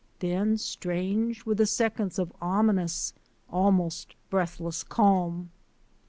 [0.17, 3.13] Then, strange were the seconds of ominous,
[3.51, 5.51] almost breathless, calm.